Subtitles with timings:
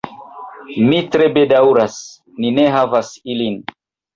[0.87, 1.99] Mi tre bedaŭras,
[2.41, 3.63] ni ne havas ilin.